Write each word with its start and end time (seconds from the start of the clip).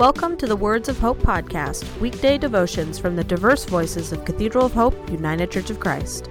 Welcome 0.00 0.38
to 0.38 0.46
the 0.46 0.56
Words 0.56 0.88
of 0.88 0.98
Hope 0.98 1.18
podcast, 1.18 1.84
weekday 2.00 2.38
devotions 2.38 2.98
from 2.98 3.16
the 3.16 3.22
diverse 3.22 3.66
voices 3.66 4.12
of 4.12 4.24
Cathedral 4.24 4.64
of 4.64 4.72
Hope, 4.72 4.94
United 5.10 5.50
Church 5.50 5.68
of 5.68 5.78
Christ. 5.78 6.26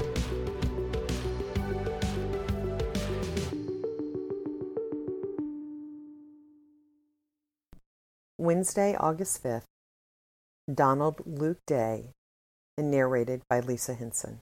Wednesday, 8.39 8.95
August 8.99 9.43
5th, 9.43 9.65
Donald 10.73 11.21
Luke 11.27 11.59
Day, 11.67 12.13
and 12.75 12.89
narrated 12.89 13.43
by 13.47 13.59
Lisa 13.59 13.93
Henson. 13.93 14.39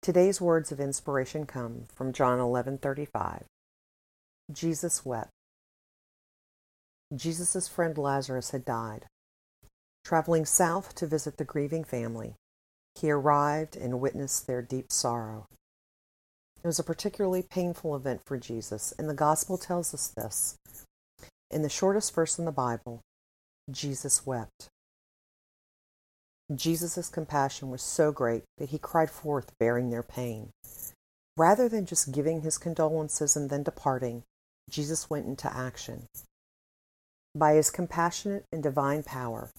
Today's 0.00 0.40
words 0.40 0.72
of 0.72 0.80
inspiration 0.80 1.44
come 1.44 1.84
from 1.94 2.14
John 2.14 2.38
11:35. 2.38 3.44
Jesus 4.50 5.04
wept. 5.04 5.28
Jesus' 7.14 7.68
friend 7.68 7.98
Lazarus 7.98 8.50
had 8.50 8.64
died. 8.64 9.06
Traveling 10.04 10.46
south 10.46 10.94
to 10.96 11.06
visit 11.06 11.36
the 11.36 11.44
grieving 11.44 11.84
family, 11.84 12.34
he 12.94 13.10
arrived 13.10 13.76
and 13.76 14.00
witnessed 14.00 14.46
their 14.46 14.62
deep 14.62 14.90
sorrow. 14.90 15.46
It 16.62 16.66
was 16.66 16.78
a 16.78 16.84
particularly 16.84 17.42
painful 17.42 17.94
event 17.96 18.22
for 18.24 18.38
Jesus, 18.38 18.94
and 18.98 19.08
the 19.08 19.14
gospel 19.14 19.58
tells 19.58 19.92
us 19.92 20.08
this. 20.08 20.56
In 21.50 21.62
the 21.62 21.68
shortest 21.68 22.14
verse 22.14 22.38
in 22.38 22.44
the 22.44 22.52
Bible, 22.52 23.00
Jesus 23.70 24.26
wept. 24.26 24.68
Jesus' 26.54 27.08
compassion 27.08 27.70
was 27.70 27.82
so 27.82 28.12
great 28.12 28.44
that 28.58 28.70
he 28.70 28.78
cried 28.78 29.10
forth 29.10 29.52
bearing 29.58 29.90
their 29.90 30.02
pain. 30.02 30.50
Rather 31.36 31.68
than 31.68 31.86
just 31.86 32.12
giving 32.12 32.42
his 32.42 32.58
condolences 32.58 33.36
and 33.36 33.50
then 33.50 33.62
departing, 33.62 34.22
Jesus 34.70 35.08
went 35.08 35.26
into 35.26 35.54
action. 35.54 36.06
By 37.34 37.54
his 37.54 37.70
compassionate 37.70 38.44
and 38.52 38.62
divine 38.62 39.02
power, 39.02 39.50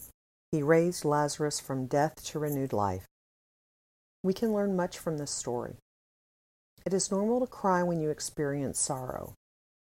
he 0.52 0.62
raised 0.62 1.06
Lazarus 1.06 1.60
from 1.60 1.88
death 1.88 2.24
to 2.26 2.40
renewed 2.40 2.72
life. 2.72 3.06
We 4.22 4.34
can 4.34 4.54
learn 4.54 4.76
much 4.76 5.00
from 5.00 5.18
this 5.18 5.32
story. 5.32 5.76
It 6.86 6.94
is 6.94 7.12
normal 7.12 7.40
to 7.40 7.48
cry 7.48 7.82
when 7.82 8.00
you 8.00 8.12
experience 8.12 8.80
sorrow, 8.80 9.34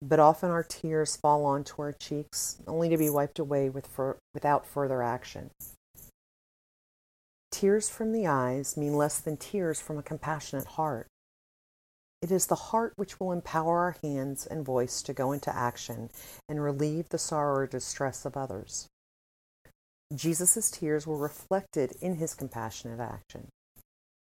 but 0.02 0.19
often 0.19 0.52
our 0.52 0.63
tears 0.63 1.16
fall 1.16 1.45
onto 1.45 1.81
our 1.81 1.94
cheeks 1.94 2.57
only 2.67 2.89
to 2.89 2.97
be 2.97 3.09
wiped 3.09 3.39
away 3.39 3.69
with 3.69 3.88
for, 3.88 4.17
without 4.33 4.66
further 4.66 5.01
action. 5.01 5.51
Tears 7.51 7.89
from 7.89 8.11
the 8.11 8.27
eyes 8.27 8.75
mean 8.75 8.95
less 8.95 9.19
than 9.19 9.38
tears 9.38 9.79
from 9.79 9.97
a 9.97 10.03
compassionate 10.03 10.67
heart. 10.67 11.07
It 12.21 12.31
is 12.31 12.47
the 12.47 12.55
heart 12.55 12.93
which 12.95 13.19
will 13.19 13.31
empower 13.31 13.79
our 13.79 13.95
hands 14.01 14.45
and 14.45 14.65
voice 14.65 15.01
to 15.03 15.13
go 15.13 15.31
into 15.31 15.55
action 15.55 16.09
and 16.49 16.63
relieve 16.63 17.09
the 17.09 17.17
sorrow 17.17 17.57
or 17.57 17.67
distress 17.67 18.25
of 18.25 18.35
others. 18.35 18.87
Jesus' 20.13 20.71
tears 20.71 21.05
were 21.05 21.17
reflected 21.17 21.93
in 22.01 22.15
his 22.15 22.33
compassionate 22.33 22.99
action. 22.99 23.49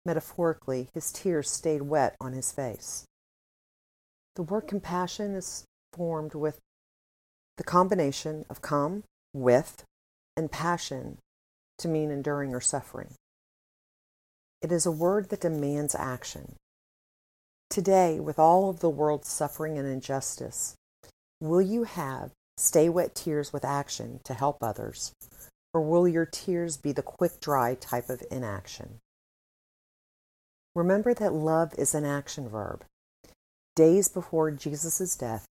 Metaphorically, 0.05 0.89
his 0.93 1.11
tears 1.11 1.49
stayed 1.49 1.83
wet 1.83 2.15
on 2.19 2.33
his 2.33 2.51
face. 2.51 3.05
The 4.35 4.43
word 4.43 4.67
compassion 4.67 5.35
is 5.35 5.65
formed 5.93 6.33
with 6.33 6.59
the 7.57 7.63
combination 7.63 8.45
of 8.49 8.61
come, 8.61 9.03
with, 9.33 9.83
and 10.35 10.51
passion 10.51 11.17
to 11.77 11.87
mean 11.87 12.11
enduring 12.11 12.53
or 12.53 12.61
suffering. 12.61 13.13
It 14.61 14.71
is 14.71 14.85
a 14.85 14.91
word 14.91 15.29
that 15.29 15.41
demands 15.41 15.95
action. 15.95 16.55
Today, 17.75 18.21
with 18.21 18.39
all 18.39 18.69
of 18.69 18.79
the 18.79 18.89
world's 18.89 19.27
suffering 19.27 19.77
and 19.77 19.85
injustice, 19.85 20.77
will 21.41 21.61
you 21.61 21.83
have 21.83 22.31
stay 22.55 22.87
wet 22.87 23.13
tears 23.13 23.51
with 23.51 23.65
action 23.65 24.21
to 24.23 24.33
help 24.33 24.63
others, 24.63 25.11
or 25.73 25.81
will 25.81 26.07
your 26.07 26.25
tears 26.25 26.77
be 26.77 26.93
the 26.93 27.01
quick 27.01 27.41
dry 27.41 27.75
type 27.75 28.09
of 28.09 28.23
inaction? 28.31 28.99
Remember 30.73 31.13
that 31.15 31.33
love 31.33 31.73
is 31.77 31.93
an 31.93 32.05
action 32.05 32.47
verb. 32.47 32.85
Days 33.75 34.07
before 34.07 34.51
Jesus' 34.51 35.17
death, 35.17 35.45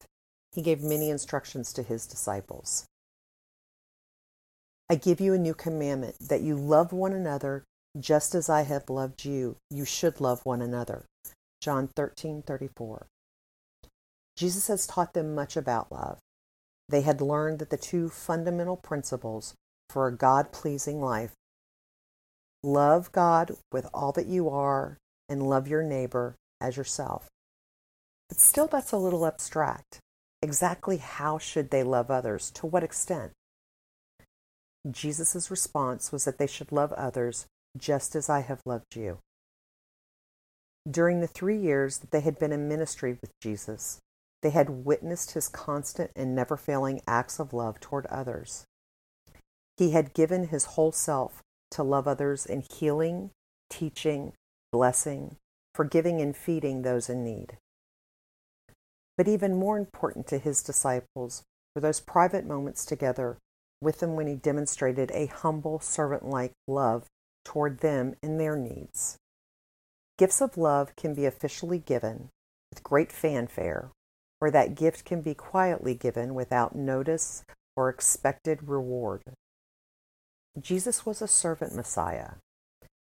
he 0.53 0.62
gave 0.62 0.84
many 0.84 1.09
instructions 1.09 1.74
to 1.74 1.82
his 1.82 2.06
disciples. 2.06 2.86
I 4.92 4.94
give 4.94 5.20
you 5.20 5.34
a 5.34 5.40
new 5.40 5.56
commandment 5.56 6.18
that 6.20 6.42
you 6.42 6.53
love 6.53 6.94
one 6.94 7.14
another 7.14 7.64
just 8.00 8.36
as 8.36 8.48
I 8.48 8.62
have 8.62 8.92
loved 8.92 9.26
you. 9.26 9.56
You 9.72 9.86
should 9.86 10.22
love 10.22 10.46
one 10.46 10.62
another. 10.62 11.06
John 11.62 11.88
13:34. 11.88 13.06
Jesus 14.36 14.68
has 14.68 14.88
taught 14.88 15.14
them 15.14 15.36
much 15.36 15.56
about 15.56 15.92
love. 15.92 16.20
They 16.90 17.02
had 17.02 17.22
learned 17.22 17.60
that 17.60 17.70
the 17.70 17.78
two 17.78 18.10
fundamental 18.10 18.76
principles 18.76 19.54
for 19.90 20.08
a 20.08 20.16
God-pleasing 20.16 21.00
life 21.02 21.34
love 22.64 23.12
God 23.12 23.58
with 23.72 23.88
all 23.94 24.12
that 24.14 24.28
you 24.28 24.50
are 24.50 24.98
and 25.30 25.48
love 25.48 25.68
your 25.68 25.84
neighbor 25.84 26.36
as 26.60 26.78
yourself. 26.78 27.30
But 28.30 28.40
still 28.40 28.68
that's 28.68 28.92
a 28.92 28.98
little 28.98 29.26
abstract. 29.26 30.00
Exactly 30.42 30.98
how 30.98 31.38
should 31.38 31.70
they 31.70 31.84
love 31.84 32.10
others? 32.10 32.52
To 32.52 32.66
what 32.66 32.84
extent? 32.84 33.32
Jesus' 34.90 35.52
response 35.52 36.12
was 36.12 36.26
that 36.26 36.40
they 36.40 36.48
should 36.48 36.72
love 36.72 36.92
others 36.94 37.46
just 37.78 38.16
as 38.16 38.30
I 38.30 38.40
have 38.40 38.62
loved 38.66 38.96
you. 38.96 39.20
During 40.90 41.19
the 41.19 41.28
three 41.28 41.58
years 41.58 42.00
that 42.00 42.12
they 42.12 42.22
had 42.22 42.40
been 42.40 42.52
in 42.52 42.68
ministry 42.68 43.18
with 43.22 43.31
Jesus, 43.40 44.00
they 44.42 44.50
had 44.50 44.86
witnessed 44.86 45.31
his 45.31 45.47
constant 45.47 46.12
and 46.16 46.36
never 46.36 46.58
failing 46.58 47.02
acts 47.08 47.40
of 47.40 47.53
love 47.53 47.80
toward 47.80 48.08
others. 48.08 48.66
He 49.78 49.91
had 49.91 50.14
given 50.14 50.47
his 50.47 50.66
whole 50.66 50.91
self 50.91 51.41
to 51.72 51.84
love 51.84 52.08
others 52.08 52.46
in 52.46 52.64
healing, 52.74 53.30
teaching, 53.70 54.34
blessing, 54.72 55.38
forgiving, 55.75 56.20
and 56.20 56.36
feeding 56.36 56.81
those 56.81 57.09
in 57.09 57.24
need. 57.24 57.58
But 59.18 59.28
even 59.28 59.56
more 59.56 59.78
important 59.78 60.25
to 60.28 60.40
his 60.40 60.64
disciples 60.64 61.44
were 61.75 61.81
those 61.81 62.00
private 62.00 62.46
moments 62.46 62.86
together 62.86 63.38
with 63.81 64.00
them 64.00 64.16
when 64.16 64.28
he 64.28 64.36
demonstrated 64.36 65.12
a 65.12 65.28
humble, 65.28 65.80
servant 65.80 66.25
like 66.25 66.53
love 66.68 67.06
toward 67.46 67.80
them 67.80 68.16
and 68.24 68.40
their 68.40 68.56
needs. 68.56 69.18
Gifts 70.22 70.40
of 70.40 70.56
love 70.56 70.96
can 70.96 71.16
be 71.16 71.26
officially 71.26 71.80
given 71.80 72.30
with 72.70 72.84
great 72.84 73.12
fanfare, 73.12 73.90
or 74.40 74.52
that 74.52 74.76
gift 74.76 75.04
can 75.04 75.24
be 75.24 75.34
quietly 75.34 75.96
given 75.96 76.36
without 76.36 76.76
notice 76.76 77.44
or 77.76 77.90
expected 77.90 78.70
reward. 78.70 79.24
Jesus 80.59 81.08
was 81.08 81.24
a 81.24 81.28
servant 81.28 81.74
Messiah. 81.74 82.34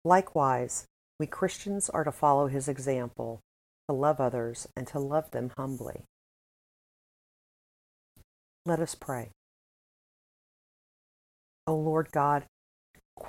Likewise, 0.02 0.86
we 1.20 1.26
Christians 1.26 1.90
are 1.90 2.04
to 2.04 2.10
follow 2.10 2.46
his 2.46 2.68
example, 2.68 3.40
to 3.86 3.94
love 3.94 4.18
others, 4.18 4.66
and 4.74 4.86
to 4.86 4.98
love 4.98 5.30
them 5.30 5.50
humbly. 5.58 6.04
Let 8.64 8.80
us 8.80 8.94
pray. 8.94 9.28
O 11.66 11.74
Lord 11.74 12.12
God, 12.12 12.44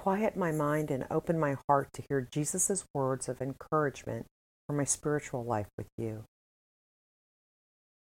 quiet 0.06 0.38
my 0.38 0.52
mind 0.52 0.92
and 0.92 1.04
open 1.10 1.40
my 1.40 1.58
heart 1.68 1.92
to 1.92 2.04
hear 2.08 2.30
Jesus' 2.32 2.86
words 2.94 3.28
of 3.28 3.42
encouragement 3.42 4.28
for 4.68 4.74
my 4.74 4.84
spiritual 4.84 5.44
life 5.44 5.66
with 5.80 5.88
you. 5.98 6.26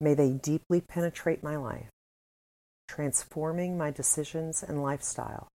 May 0.01 0.15
they 0.15 0.31
deeply 0.31 0.81
penetrate 0.81 1.43
my 1.43 1.57
life, 1.57 1.89
transforming 2.87 3.77
my 3.77 3.91
decisions 3.91 4.63
and 4.63 4.81
lifestyle. 4.81 5.49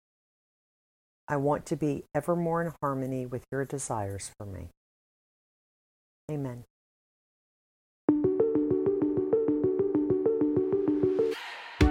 I 1.28 1.36
want 1.36 1.64
to 1.66 1.76
be 1.76 2.06
ever 2.12 2.34
more 2.34 2.60
in 2.60 2.72
harmony 2.82 3.24
with 3.24 3.44
your 3.52 3.64
desires 3.64 4.32
for 4.36 4.44
me. 4.44 4.70
Amen. 6.28 6.64